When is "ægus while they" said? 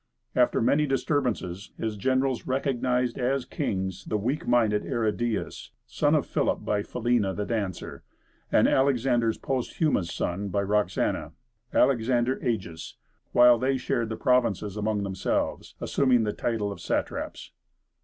12.37-13.77